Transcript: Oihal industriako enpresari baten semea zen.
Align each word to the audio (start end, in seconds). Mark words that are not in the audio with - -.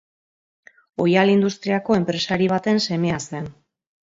Oihal 1.03 1.31
industriako 1.35 1.99
enpresari 1.99 2.51
baten 2.55 2.85
semea 2.89 3.21
zen. 3.29 3.53